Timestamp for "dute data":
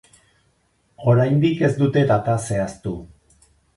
1.81-2.39